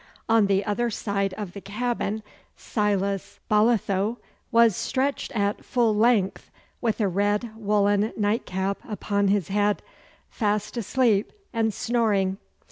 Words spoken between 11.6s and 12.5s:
snoring.